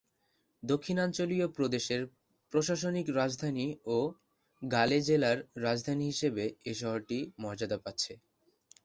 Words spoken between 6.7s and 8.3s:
এ শহরটি মর্যাদা পাচ্ছে।